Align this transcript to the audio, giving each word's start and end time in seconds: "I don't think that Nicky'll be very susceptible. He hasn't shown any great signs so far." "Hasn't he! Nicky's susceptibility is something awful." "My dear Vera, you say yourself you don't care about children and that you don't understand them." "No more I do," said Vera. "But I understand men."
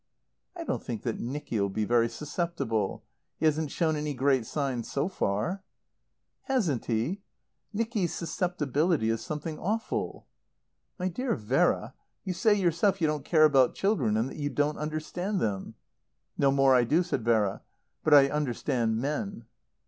"I 0.55 0.63
don't 0.63 0.81
think 0.81 1.03
that 1.03 1.19
Nicky'll 1.19 1.69
be 1.69 1.85
very 1.85 2.09
susceptible. 2.09 3.03
He 3.37 3.45
hasn't 3.45 3.69
shown 3.69 3.95
any 3.95 4.15
great 4.15 4.47
signs 4.47 4.91
so 4.91 5.07
far." 5.07 5.63
"Hasn't 6.45 6.85
he! 6.85 7.21
Nicky's 7.71 8.11
susceptibility 8.11 9.11
is 9.11 9.21
something 9.21 9.59
awful." 9.59 10.25
"My 10.97 11.07
dear 11.07 11.35
Vera, 11.35 11.93
you 12.25 12.33
say 12.33 12.55
yourself 12.55 12.99
you 12.99 13.05
don't 13.05 13.23
care 13.23 13.45
about 13.45 13.75
children 13.75 14.17
and 14.17 14.27
that 14.29 14.37
you 14.37 14.49
don't 14.49 14.79
understand 14.79 15.39
them." 15.39 15.75
"No 16.35 16.49
more 16.49 16.73
I 16.73 16.83
do," 16.83 17.03
said 17.03 17.23
Vera. 17.23 17.61
"But 18.03 18.15
I 18.15 18.27
understand 18.27 18.97
men." 18.97 19.45